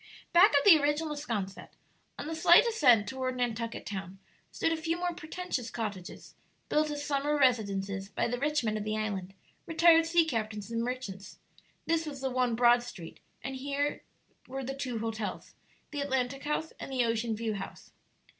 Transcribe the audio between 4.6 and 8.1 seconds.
a few more pretentious cottages, built as summer residences